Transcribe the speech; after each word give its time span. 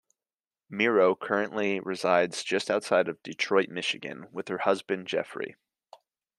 Miro 0.67 1.13
currently 1.13 1.79
resides 1.79 2.43
just 2.43 2.71
outside 2.71 3.07
Detroit, 3.21 3.69
Michigan 3.69 4.25
with 4.31 4.47
her 4.47 4.57
husband, 4.57 5.05
Jeffrey. 5.05 5.55